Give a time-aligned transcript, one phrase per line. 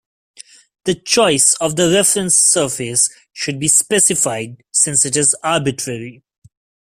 [0.85, 6.23] The choice of the reference surface should be specified since it is arbitrary.